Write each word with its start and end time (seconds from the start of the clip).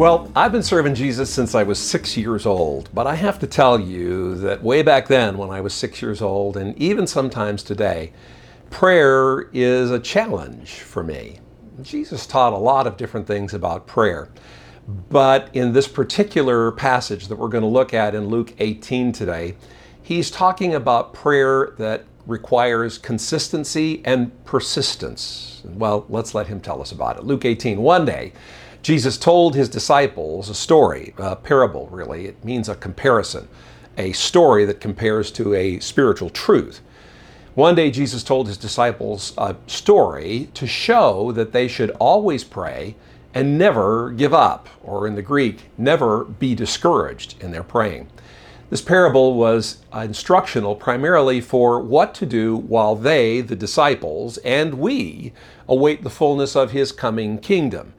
Well, 0.00 0.32
I've 0.34 0.50
been 0.50 0.62
serving 0.62 0.94
Jesus 0.94 1.28
since 1.28 1.54
I 1.54 1.62
was 1.62 1.78
six 1.78 2.16
years 2.16 2.46
old, 2.46 2.88
but 2.94 3.06
I 3.06 3.16
have 3.16 3.38
to 3.40 3.46
tell 3.46 3.78
you 3.78 4.34
that 4.36 4.62
way 4.62 4.80
back 4.80 5.08
then, 5.08 5.36
when 5.36 5.50
I 5.50 5.60
was 5.60 5.74
six 5.74 6.00
years 6.00 6.22
old, 6.22 6.56
and 6.56 6.74
even 6.78 7.06
sometimes 7.06 7.62
today, 7.62 8.14
prayer 8.70 9.50
is 9.52 9.90
a 9.90 10.00
challenge 10.00 10.70
for 10.70 11.02
me. 11.02 11.40
Jesus 11.82 12.26
taught 12.26 12.54
a 12.54 12.56
lot 12.56 12.86
of 12.86 12.96
different 12.96 13.26
things 13.26 13.52
about 13.52 13.86
prayer. 13.86 14.30
But 15.10 15.50
in 15.52 15.74
this 15.74 15.86
particular 15.86 16.72
passage 16.72 17.28
that 17.28 17.36
we're 17.36 17.48
going 17.48 17.60
to 17.60 17.68
look 17.68 17.92
at 17.92 18.14
in 18.14 18.28
Luke 18.28 18.54
18 18.58 19.12
today, 19.12 19.54
he's 20.02 20.30
talking 20.30 20.74
about 20.76 21.12
prayer 21.12 21.74
that 21.76 22.06
requires 22.26 22.96
consistency 22.96 24.00
and 24.06 24.32
persistence. 24.46 25.60
Well, 25.62 26.06
let's 26.08 26.34
let 26.34 26.46
him 26.46 26.58
tell 26.58 26.80
us 26.80 26.90
about 26.90 27.18
it. 27.18 27.24
Luke 27.24 27.44
18, 27.44 27.82
one 27.82 28.06
day, 28.06 28.32
Jesus 28.82 29.18
told 29.18 29.54
his 29.54 29.68
disciples 29.68 30.48
a 30.48 30.54
story, 30.54 31.12
a 31.18 31.36
parable, 31.36 31.86
really. 31.88 32.26
It 32.26 32.44
means 32.44 32.68
a 32.68 32.74
comparison, 32.74 33.46
a 33.98 34.12
story 34.12 34.64
that 34.64 34.80
compares 34.80 35.30
to 35.32 35.54
a 35.54 35.80
spiritual 35.80 36.30
truth. 36.30 36.80
One 37.54 37.74
day, 37.74 37.90
Jesus 37.90 38.22
told 38.22 38.46
his 38.46 38.56
disciples 38.56 39.34
a 39.36 39.56
story 39.66 40.48
to 40.54 40.66
show 40.66 41.30
that 41.32 41.52
they 41.52 41.68
should 41.68 41.90
always 41.98 42.42
pray 42.42 42.94
and 43.34 43.58
never 43.58 44.10
give 44.10 44.32
up, 44.32 44.68
or 44.82 45.06
in 45.06 45.14
the 45.14 45.22
Greek, 45.22 45.70
never 45.76 46.24
be 46.24 46.54
discouraged 46.54 47.34
in 47.42 47.50
their 47.50 47.62
praying. 47.62 48.08
This 48.70 48.80
parable 48.80 49.34
was 49.34 49.78
instructional 49.92 50.74
primarily 50.74 51.40
for 51.40 51.80
what 51.80 52.14
to 52.14 52.24
do 52.24 52.56
while 52.56 52.94
they, 52.96 53.40
the 53.40 53.56
disciples, 53.56 54.38
and 54.38 54.74
we 54.74 55.32
await 55.68 56.02
the 56.02 56.10
fullness 56.10 56.56
of 56.56 56.70
his 56.70 56.92
coming 56.92 57.38
kingdom. 57.38 57.92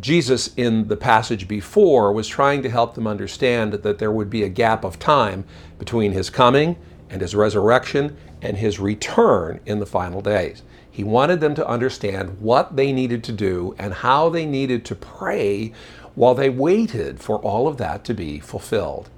Jesus, 0.00 0.54
in 0.56 0.88
the 0.88 0.96
passage 0.96 1.48
before, 1.48 2.12
was 2.12 2.28
trying 2.28 2.62
to 2.62 2.70
help 2.70 2.94
them 2.94 3.06
understand 3.06 3.72
that 3.72 3.98
there 3.98 4.12
would 4.12 4.30
be 4.30 4.42
a 4.42 4.48
gap 4.48 4.84
of 4.84 4.98
time 4.98 5.44
between 5.78 6.12
his 6.12 6.30
coming 6.30 6.76
and 7.10 7.20
his 7.20 7.34
resurrection 7.34 8.16
and 8.42 8.56
his 8.56 8.78
return 8.78 9.60
in 9.66 9.78
the 9.78 9.86
final 9.86 10.20
days. 10.20 10.62
He 10.90 11.04
wanted 11.04 11.40
them 11.40 11.54
to 11.54 11.66
understand 11.66 12.40
what 12.40 12.76
they 12.76 12.92
needed 12.92 13.24
to 13.24 13.32
do 13.32 13.74
and 13.78 13.94
how 13.94 14.28
they 14.28 14.44
needed 14.44 14.84
to 14.86 14.94
pray 14.94 15.72
while 16.14 16.34
they 16.34 16.50
waited 16.50 17.20
for 17.20 17.38
all 17.38 17.68
of 17.68 17.76
that 17.78 18.04
to 18.04 18.14
be 18.14 18.40
fulfilled. 18.40 19.08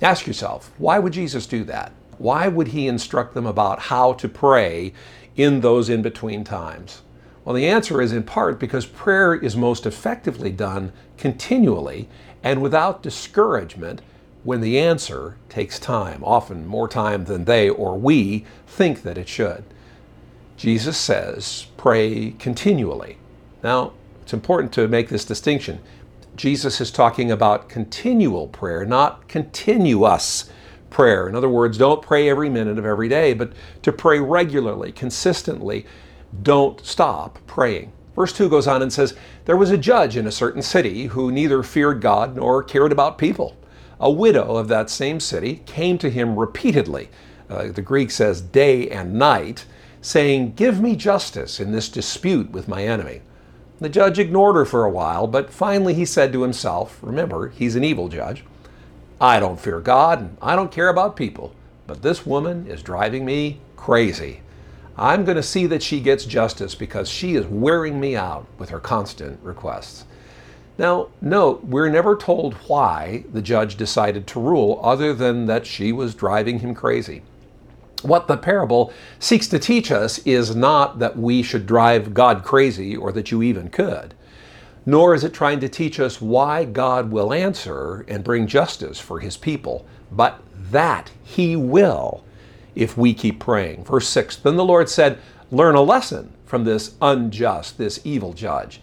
Ask 0.00 0.26
yourself, 0.26 0.72
why 0.78 0.98
would 0.98 1.12
Jesus 1.12 1.46
do 1.46 1.64
that? 1.64 1.92
Why 2.18 2.48
would 2.48 2.68
he 2.68 2.86
instruct 2.86 3.34
them 3.34 3.46
about 3.46 3.80
how 3.80 4.12
to 4.14 4.28
pray 4.28 4.92
in 5.36 5.60
those 5.60 5.88
in 5.88 6.02
between 6.02 6.44
times? 6.44 7.02
Well, 7.44 7.54
the 7.54 7.68
answer 7.68 8.00
is 8.00 8.12
in 8.12 8.22
part 8.22 8.58
because 8.58 8.86
prayer 8.86 9.34
is 9.34 9.54
most 9.56 9.84
effectively 9.84 10.50
done 10.50 10.92
continually 11.18 12.08
and 12.42 12.62
without 12.62 13.02
discouragement 13.02 14.00
when 14.44 14.60
the 14.60 14.78
answer 14.78 15.36
takes 15.48 15.78
time, 15.78 16.22
often 16.24 16.66
more 16.66 16.88
time 16.88 17.24
than 17.24 17.44
they 17.44 17.68
or 17.68 17.98
we 17.98 18.44
think 18.66 19.02
that 19.02 19.18
it 19.18 19.28
should. 19.28 19.64
Jesus 20.56 20.96
says, 20.96 21.66
pray 21.76 22.34
continually. 22.38 23.18
Now, 23.62 23.92
it's 24.22 24.32
important 24.32 24.72
to 24.74 24.88
make 24.88 25.08
this 25.08 25.24
distinction. 25.24 25.80
Jesus 26.36 26.80
is 26.80 26.90
talking 26.90 27.30
about 27.30 27.68
continual 27.68 28.48
prayer, 28.48 28.84
not 28.84 29.28
continuous 29.28 30.50
prayer. 30.90 31.28
In 31.28 31.34
other 31.34 31.48
words, 31.48 31.76
don't 31.76 32.02
pray 32.02 32.28
every 32.28 32.48
minute 32.48 32.78
of 32.78 32.86
every 32.86 33.08
day, 33.08 33.34
but 33.34 33.52
to 33.82 33.92
pray 33.92 34.20
regularly, 34.20 34.92
consistently. 34.92 35.86
Don't 36.42 36.84
stop 36.84 37.38
praying. 37.46 37.92
Verse 38.14 38.32
2 38.32 38.48
goes 38.48 38.66
on 38.66 38.82
and 38.82 38.92
says, 38.92 39.14
There 39.44 39.56
was 39.56 39.70
a 39.70 39.78
judge 39.78 40.16
in 40.16 40.26
a 40.26 40.32
certain 40.32 40.62
city 40.62 41.06
who 41.06 41.32
neither 41.32 41.62
feared 41.62 42.00
God 42.00 42.36
nor 42.36 42.62
cared 42.62 42.92
about 42.92 43.18
people. 43.18 43.56
A 44.00 44.10
widow 44.10 44.56
of 44.56 44.68
that 44.68 44.90
same 44.90 45.20
city 45.20 45.62
came 45.66 45.98
to 45.98 46.10
him 46.10 46.36
repeatedly, 46.38 47.08
uh, 47.48 47.68
the 47.68 47.82
Greek 47.82 48.10
says 48.10 48.40
day 48.40 48.88
and 48.88 49.14
night, 49.14 49.66
saying, 50.00 50.54
Give 50.54 50.80
me 50.80 50.96
justice 50.96 51.60
in 51.60 51.72
this 51.72 51.88
dispute 51.88 52.50
with 52.50 52.68
my 52.68 52.84
enemy. 52.84 53.22
The 53.80 53.88
judge 53.88 54.18
ignored 54.18 54.56
her 54.56 54.64
for 54.64 54.84
a 54.84 54.90
while, 54.90 55.26
but 55.26 55.50
finally 55.50 55.94
he 55.94 56.04
said 56.04 56.32
to 56.32 56.42
himself, 56.42 56.98
Remember, 57.02 57.48
he's 57.48 57.76
an 57.76 57.84
evil 57.84 58.08
judge. 58.08 58.44
I 59.20 59.40
don't 59.40 59.60
fear 59.60 59.80
God 59.80 60.20
and 60.20 60.36
I 60.40 60.56
don't 60.56 60.72
care 60.72 60.88
about 60.88 61.16
people, 61.16 61.54
but 61.86 62.02
this 62.02 62.26
woman 62.26 62.66
is 62.66 62.82
driving 62.82 63.24
me 63.24 63.60
crazy. 63.76 64.40
I'm 64.96 65.24
going 65.24 65.36
to 65.36 65.42
see 65.42 65.66
that 65.66 65.82
she 65.82 66.00
gets 66.00 66.24
justice 66.24 66.74
because 66.74 67.08
she 67.08 67.34
is 67.34 67.46
wearing 67.46 67.98
me 67.98 68.14
out 68.14 68.46
with 68.58 68.70
her 68.70 68.78
constant 68.78 69.40
requests. 69.42 70.04
Now, 70.78 71.08
note, 71.20 71.64
we're 71.64 71.88
never 71.88 72.16
told 72.16 72.54
why 72.68 73.24
the 73.32 73.42
judge 73.42 73.76
decided 73.76 74.26
to 74.28 74.40
rule 74.40 74.80
other 74.82 75.12
than 75.12 75.46
that 75.46 75.66
she 75.66 75.92
was 75.92 76.14
driving 76.14 76.60
him 76.60 76.74
crazy. 76.74 77.22
What 78.02 78.28
the 78.28 78.36
parable 78.36 78.92
seeks 79.18 79.48
to 79.48 79.58
teach 79.58 79.90
us 79.90 80.18
is 80.18 80.54
not 80.54 80.98
that 80.98 81.16
we 81.16 81.42
should 81.42 81.66
drive 81.66 82.14
God 82.14 82.44
crazy 82.44 82.96
or 82.96 83.12
that 83.12 83.30
you 83.30 83.42
even 83.42 83.70
could, 83.70 84.14
nor 84.84 85.14
is 85.14 85.24
it 85.24 85.32
trying 85.32 85.60
to 85.60 85.68
teach 85.68 85.98
us 85.98 86.20
why 86.20 86.64
God 86.64 87.10
will 87.10 87.32
answer 87.32 88.04
and 88.06 88.22
bring 88.22 88.46
justice 88.46 89.00
for 89.00 89.20
his 89.20 89.36
people, 89.36 89.86
but 90.12 90.42
that 90.70 91.10
he 91.22 91.56
will 91.56 92.24
if 92.74 92.96
we 92.96 93.14
keep 93.14 93.40
praying. 93.40 93.84
Verse 93.84 94.08
6 94.08 94.36
Then 94.36 94.56
the 94.56 94.64
Lord 94.64 94.88
said, 94.88 95.18
Learn 95.50 95.74
a 95.74 95.82
lesson 95.82 96.32
from 96.44 96.64
this 96.64 96.94
unjust, 97.00 97.78
this 97.78 98.00
evil 98.04 98.32
judge 98.32 98.80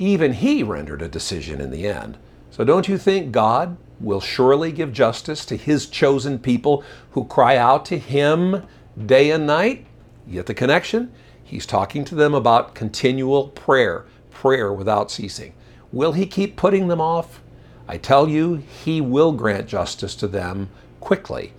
even 0.00 0.32
he 0.32 0.62
rendered 0.62 1.02
a 1.02 1.08
decision 1.08 1.60
in 1.60 1.70
the 1.70 1.86
end. 1.86 2.16
So 2.50 2.64
don't 2.64 2.88
you 2.88 2.96
think 2.96 3.30
God 3.30 3.76
will 4.00 4.20
surely 4.20 4.72
give 4.72 4.94
justice 4.94 5.44
to 5.44 5.56
his 5.56 5.86
chosen 5.86 6.38
people 6.38 6.82
who 7.10 7.26
cry 7.26 7.58
out 7.58 7.84
to 7.86 7.98
him 7.98 8.66
day 9.06 9.30
and 9.30 9.46
night? 9.46 9.86
You 10.26 10.34
get 10.34 10.46
the 10.46 10.54
connection? 10.54 11.12
He's 11.44 11.66
talking 11.66 12.06
to 12.06 12.14
them 12.14 12.32
about 12.32 12.74
continual 12.74 13.48
prayer, 13.48 14.06
prayer 14.30 14.72
without 14.72 15.10
ceasing. 15.10 15.52
Will 15.92 16.12
he 16.12 16.24
keep 16.24 16.56
putting 16.56 16.88
them 16.88 17.00
off? 17.00 17.42
I 17.86 17.98
tell 17.98 18.26
you, 18.26 18.62
he 18.84 19.02
will 19.02 19.32
grant 19.32 19.68
justice 19.68 20.14
to 20.16 20.28
them 20.28 20.70
quickly. 21.00 21.52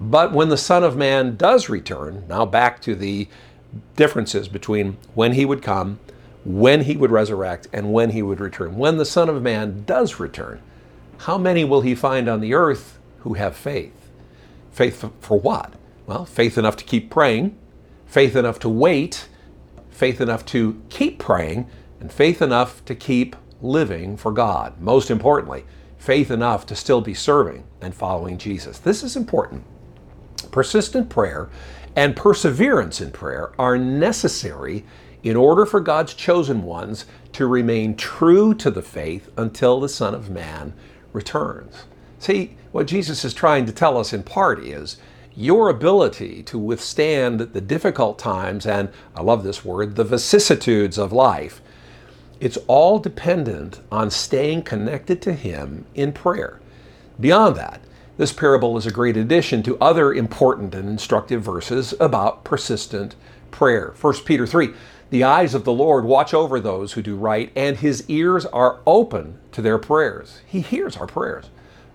But 0.00 0.32
when 0.32 0.48
the 0.48 0.56
Son 0.56 0.84
of 0.84 0.96
Man 0.96 1.36
does 1.36 1.68
return, 1.68 2.24
now 2.28 2.46
back 2.46 2.80
to 2.82 2.94
the 2.94 3.28
differences 3.96 4.48
between 4.48 4.96
when 5.14 5.32
he 5.32 5.44
would 5.44 5.62
come 5.62 5.98
when 6.44 6.82
he 6.82 6.96
would 6.96 7.10
resurrect 7.10 7.68
and 7.72 7.92
when 7.92 8.10
he 8.10 8.22
would 8.22 8.40
return. 8.40 8.76
When 8.76 8.96
the 8.96 9.04
Son 9.04 9.28
of 9.28 9.42
Man 9.42 9.84
does 9.84 10.18
return, 10.18 10.62
how 11.18 11.36
many 11.36 11.64
will 11.64 11.82
he 11.82 11.94
find 11.94 12.28
on 12.28 12.40
the 12.40 12.54
earth 12.54 12.98
who 13.18 13.34
have 13.34 13.56
faith? 13.56 14.10
Faith 14.70 15.04
for 15.20 15.38
what? 15.38 15.74
Well, 16.06 16.24
faith 16.24 16.56
enough 16.56 16.76
to 16.76 16.84
keep 16.84 17.10
praying, 17.10 17.58
faith 18.06 18.34
enough 18.34 18.58
to 18.60 18.68
wait, 18.68 19.28
faith 19.90 20.20
enough 20.20 20.46
to 20.46 20.80
keep 20.88 21.18
praying, 21.18 21.68
and 22.00 22.10
faith 22.10 22.40
enough 22.40 22.84
to 22.86 22.94
keep 22.94 23.36
living 23.60 24.16
for 24.16 24.32
God. 24.32 24.80
Most 24.80 25.10
importantly, 25.10 25.64
faith 25.98 26.30
enough 26.30 26.64
to 26.66 26.76
still 26.76 27.00
be 27.00 27.12
serving 27.12 27.64
and 27.82 27.94
following 27.94 28.38
Jesus. 28.38 28.78
This 28.78 29.02
is 29.02 29.16
important. 29.16 29.64
Persistent 30.50 31.08
prayer 31.08 31.48
and 31.96 32.16
perseverance 32.16 33.00
in 33.00 33.10
prayer 33.10 33.52
are 33.58 33.76
necessary 33.76 34.84
in 35.22 35.36
order 35.36 35.66
for 35.66 35.80
God's 35.80 36.14
chosen 36.14 36.62
ones 36.62 37.04
to 37.32 37.46
remain 37.46 37.96
true 37.96 38.54
to 38.54 38.70
the 38.70 38.82
faith 38.82 39.30
until 39.36 39.80
the 39.80 39.88
Son 39.88 40.14
of 40.14 40.30
Man 40.30 40.72
returns. 41.12 41.84
See, 42.18 42.56
what 42.72 42.86
Jesus 42.86 43.24
is 43.24 43.34
trying 43.34 43.66
to 43.66 43.72
tell 43.72 43.96
us 43.96 44.12
in 44.12 44.22
part 44.22 44.60
is 44.60 44.98
your 45.34 45.68
ability 45.68 46.42
to 46.44 46.58
withstand 46.58 47.40
the 47.40 47.60
difficult 47.60 48.18
times 48.18 48.66
and, 48.66 48.88
I 49.14 49.22
love 49.22 49.44
this 49.44 49.64
word, 49.64 49.96
the 49.96 50.04
vicissitudes 50.04 50.98
of 50.98 51.12
life. 51.12 51.60
It's 52.40 52.58
all 52.66 52.98
dependent 52.98 53.80
on 53.90 54.10
staying 54.10 54.62
connected 54.62 55.22
to 55.22 55.32
Him 55.32 55.86
in 55.94 56.12
prayer. 56.12 56.60
Beyond 57.20 57.56
that, 57.56 57.80
this 58.18 58.32
parable 58.32 58.76
is 58.76 58.84
a 58.84 58.90
great 58.90 59.16
addition 59.16 59.62
to 59.62 59.78
other 59.78 60.12
important 60.12 60.74
and 60.74 60.88
instructive 60.88 61.40
verses 61.40 61.94
about 61.98 62.44
persistent 62.44 63.14
prayer. 63.50 63.94
1 63.98 64.14
Peter 64.26 64.46
3 64.46 64.74
the 65.10 65.24
eyes 65.24 65.54
of 65.54 65.64
the 65.64 65.72
Lord 65.72 66.04
watch 66.04 66.34
over 66.34 66.60
those 66.60 66.92
who 66.92 67.02
do 67.02 67.16
right, 67.16 67.50
and 67.56 67.78
his 67.78 68.04
ears 68.08 68.44
are 68.44 68.80
open 68.86 69.38
to 69.52 69.62
their 69.62 69.78
prayers. 69.78 70.40
He 70.44 70.60
hears 70.60 70.98
our 70.98 71.06
prayers. 71.06 71.46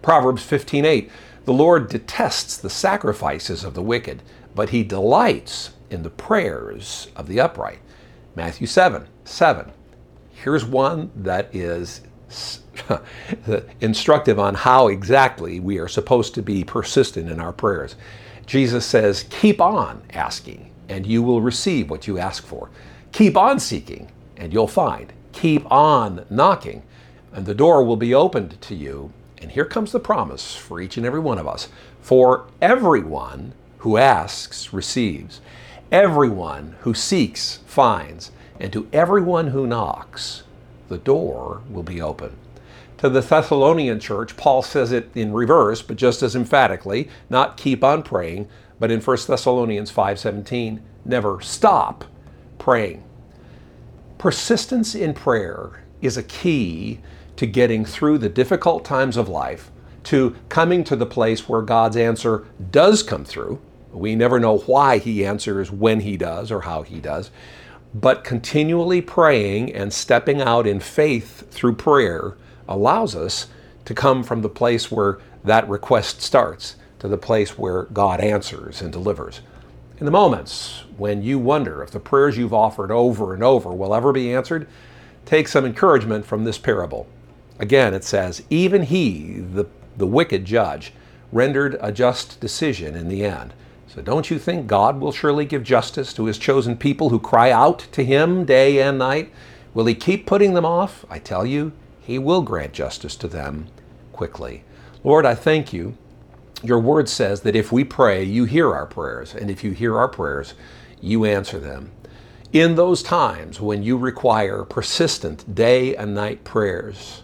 Proverbs 0.02 0.44
15:8. 0.44 1.12
The 1.46 1.54
Lord 1.54 1.90
detests 1.90 2.58
the 2.58 2.72
sacrifices 2.72 3.64
of 3.64 3.76
the 3.76 3.84
wicked, 3.84 4.24
but 4.56 4.70
he 4.70 4.84
delights 4.84 5.72
in 5.92 6.02
the 6.02 6.10
prayers 6.10 7.10
of 7.16 7.28
the 7.28 7.40
upright. 7.40 7.80
Matthew 8.36 8.66
7, 8.66 9.06
7. 9.26 9.72
Here's 10.32 10.66
one 10.66 11.12
that 11.16 11.54
is 11.54 12.02
instructive 13.82 14.40
on 14.40 14.56
how 14.56 14.88
exactly 14.90 15.60
we 15.60 15.80
are 15.80 15.88
supposed 15.88 16.36
to 16.36 16.42
be 16.44 16.64
persistent 16.64 17.30
in 17.30 17.40
our 17.40 17.54
prayers. 17.54 17.96
Jesus 18.46 18.86
says, 18.86 19.26
Keep 19.30 19.62
on 19.62 20.02
asking, 20.12 20.72
and 20.90 21.08
you 21.08 21.24
will 21.24 21.42
receive 21.42 21.90
what 21.90 22.08
you 22.08 22.18
ask 22.20 22.46
for. 22.46 22.70
Keep 23.14 23.38
on 23.38 23.60
seeking, 23.60 24.12
and 24.38 24.54
you'll 24.54 24.68
find. 24.68 25.14
Keep 25.34 25.72
on 25.72 26.26
knocking. 26.30 26.84
and 27.34 27.46
the 27.46 27.56
door 27.56 27.84
will 27.84 27.98
be 27.98 28.14
opened 28.14 28.62
to 28.62 28.76
you. 28.76 29.12
And 29.42 29.52
here 29.52 29.66
comes 29.66 29.92
the 29.92 30.00
promise 30.00 30.56
for 30.56 30.82
each 30.82 30.98
and 30.98 31.06
every 31.06 31.20
one 31.20 31.38
of 31.40 31.48
us. 31.48 31.70
For 32.02 32.48
everyone 32.62 33.54
who 33.80 33.98
asks 33.98 34.74
receives, 34.74 35.42
everyone 35.92 36.76
who 36.82 36.94
seeks 36.94 37.60
finds, 37.66 38.32
and 38.60 38.74
to 38.74 38.88
everyone 38.94 39.48
who 39.50 39.68
knocks, 39.68 40.44
the 40.90 40.98
door 41.00 41.62
will 41.70 41.84
be 41.84 42.02
open. 42.02 42.38
To 43.04 43.10
the 43.10 43.20
Thessalonian 43.20 44.00
church, 44.00 44.38
Paul 44.38 44.62
says 44.62 44.94
it 44.94 45.10
in 45.14 45.34
reverse, 45.34 45.82
but 45.82 45.98
just 45.98 46.24
as 46.24 46.38
emphatically, 46.38 47.10
not 47.30 47.58
keep 47.58 47.84
on 47.84 48.02
praying, 48.02 48.48
but 48.80 48.92
in 48.92 49.02
1 49.02 49.28
Thessalonians 49.28 49.92
5:17, 49.92 50.80
never 51.04 51.42
stop 51.42 52.06
praying. 52.58 53.04
Persistence 54.18 54.96
in 54.96 55.14
prayer 55.14 55.84
is 56.02 56.16
a 56.16 56.24
key 56.24 57.02
to 57.36 57.46
getting 57.46 57.84
through 57.84 58.20
the 58.20 58.30
difficult 58.30 58.86
times 58.86 59.18
of 59.18 59.28
life, 59.28 59.70
to 60.04 60.38
coming 60.48 60.86
to 60.86 60.96
the 60.96 61.06
place 61.06 61.50
where 61.50 61.62
God's 61.62 61.98
answer 61.98 62.46
does 62.72 63.04
come 63.04 63.26
through. 63.26 63.60
We 63.92 64.16
never 64.16 64.40
know 64.40 64.60
why 64.60 65.00
He 65.00 65.26
answers 65.26 65.70
when 65.70 66.00
He 66.00 66.16
does 66.16 66.54
or 66.54 66.62
how 66.62 66.84
He 66.84 67.02
does, 67.02 67.32
but 67.94 68.24
continually 68.24 69.02
praying 69.02 69.74
and 69.74 69.92
stepping 69.92 70.42
out 70.42 70.66
in 70.66 70.80
faith 70.80 71.52
through 71.52 71.76
prayer 71.76 72.36
allows 72.68 73.16
us 73.16 73.48
to 73.86 73.94
come 73.94 74.24
from 74.24 74.42
the 74.42 74.50
place 74.50 74.92
where 74.92 75.20
that 75.44 75.68
request 75.68 76.22
starts 76.22 76.76
to 77.00 77.08
the 77.08 77.18
place 77.18 77.58
where 77.58 77.84
God 77.84 78.22
answers 78.22 78.82
and 78.82 78.92
delivers. 78.92 79.42
In 80.00 80.06
the 80.06 80.12
moments 80.12 80.84
when 80.98 81.22
you 81.22 81.38
wonder 81.38 81.84
if 81.84 81.92
the 81.92 82.00
prayers 82.00 82.38
you've 82.38 82.54
offered 82.54 82.92
over 82.92 83.34
and 83.34 83.44
over 83.44 83.72
will 83.72 83.94
ever 83.94 84.12
be 84.12 84.34
answered, 84.34 84.68
take 85.26 85.48
some 85.48 85.66
encouragement 85.66 86.26
from 86.26 86.44
this 86.44 86.58
parable. 86.58 87.08
Again, 87.60 87.94
it 87.94 88.04
says, 88.04 88.44
Even 88.50 88.84
he, 88.84 89.40
the, 89.40 89.66
the 89.98 90.08
wicked 90.08 90.46
judge, 90.46 90.94
rendered 91.32 91.78
a 91.82 91.92
just 91.92 92.40
decision 92.40 92.96
in 92.96 93.10
the 93.10 93.26
end. 93.26 93.54
So 93.88 94.02
don't 94.02 94.32
you 94.32 94.40
think 94.40 94.66
God 94.66 95.00
will 95.00 95.12
surely 95.12 95.46
give 95.46 95.64
justice 95.64 96.14
to 96.14 96.26
his 96.26 96.38
chosen 96.38 96.78
people 96.78 97.10
who 97.10 97.20
cry 97.20 97.52
out 97.52 97.80
to 97.92 98.04
him 98.04 98.46
day 98.46 98.82
and 98.82 98.98
night? 98.98 99.32
Will 99.74 99.86
he 99.86 99.96
keep 99.96 100.26
putting 100.26 100.54
them 100.54 100.66
off? 100.66 101.06
I 101.10 101.20
tell 101.20 101.46
you, 101.46 101.74
he 102.04 102.20
will 102.20 102.42
grant 102.42 102.74
justice 102.74 103.16
to 103.18 103.28
them 103.28 103.68
quickly. 104.12 104.64
Lord, 105.04 105.26
I 105.26 105.36
thank 105.36 105.74
you. 105.74 105.98
Your 106.64 106.80
word 106.80 107.10
says 107.10 107.42
that 107.42 107.56
if 107.56 107.72
we 107.72 107.84
pray, 107.84 108.24
you 108.24 108.46
hear 108.46 108.74
our 108.74 108.86
prayers, 108.86 109.34
and 109.34 109.50
if 109.50 109.64
you 109.64 109.72
hear 109.72 109.98
our 109.98 110.08
prayers, 110.08 110.54
you 111.02 111.26
answer 111.26 111.60
them. 111.60 111.92
In 112.54 112.76
those 112.76 113.04
times 113.04 113.60
when 113.60 113.84
you 113.84 113.98
require 113.98 114.64
persistent 114.64 115.56
day 115.56 115.96
and 115.96 116.14
night 116.14 116.44
prayers, 116.44 117.24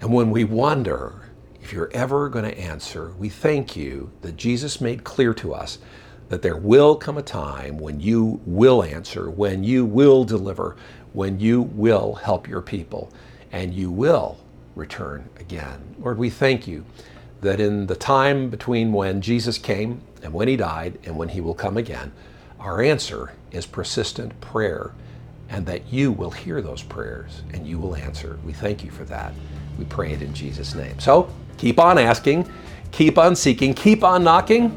and 0.00 0.12
when 0.12 0.30
we 0.30 0.44
wonder 0.44 1.30
if 1.60 1.72
you're 1.72 1.90
ever 1.92 2.28
going 2.28 2.44
to 2.44 2.58
answer, 2.58 3.12
we 3.18 3.28
thank 3.28 3.74
you 3.74 4.12
that 4.22 4.36
Jesus 4.36 4.80
made 4.80 5.02
clear 5.02 5.34
to 5.34 5.54
us 5.54 5.78
that 6.28 6.42
there 6.42 6.56
will 6.56 6.96
come 6.96 7.18
a 7.18 7.22
time 7.22 7.78
when 7.78 8.00
you 8.00 8.40
will 8.46 8.82
answer, 8.82 9.30
when 9.30 9.64
you 9.64 9.84
will 9.84 10.24
deliver, 10.24 10.76
when 11.12 11.40
you 11.40 11.62
will 11.62 12.14
help 12.14 12.48
your 12.48 12.62
people, 12.62 13.10
and 13.54 13.72
you 13.72 13.88
will 13.88 14.36
return 14.74 15.28
again. 15.38 15.94
Lord, 16.00 16.18
we 16.18 16.28
thank 16.28 16.66
you 16.66 16.84
that 17.40 17.60
in 17.60 17.86
the 17.86 17.94
time 17.94 18.50
between 18.50 18.92
when 18.92 19.20
Jesus 19.20 19.58
came 19.58 20.00
and 20.24 20.32
when 20.32 20.48
he 20.48 20.56
died 20.56 20.98
and 21.04 21.16
when 21.16 21.28
he 21.28 21.40
will 21.40 21.54
come 21.54 21.76
again, 21.76 22.10
our 22.58 22.82
answer 22.82 23.32
is 23.52 23.64
persistent 23.64 24.38
prayer, 24.40 24.90
and 25.48 25.66
that 25.66 25.92
you 25.92 26.10
will 26.10 26.32
hear 26.32 26.60
those 26.60 26.82
prayers 26.82 27.42
and 27.52 27.64
you 27.64 27.78
will 27.78 27.94
answer. 27.94 28.40
We 28.44 28.52
thank 28.52 28.82
you 28.82 28.90
for 28.90 29.04
that. 29.04 29.32
We 29.78 29.84
pray 29.84 30.12
it 30.12 30.20
in 30.20 30.34
Jesus' 30.34 30.74
name. 30.74 30.98
So 30.98 31.32
keep 31.56 31.78
on 31.78 31.96
asking, 31.96 32.50
keep 32.90 33.18
on 33.18 33.36
seeking, 33.36 33.72
keep 33.72 34.02
on 34.02 34.24
knocking, 34.24 34.76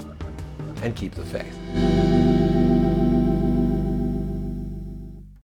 and 0.84 0.96
keep 0.96 1.16
the 1.16 1.26
faith. 1.26 1.57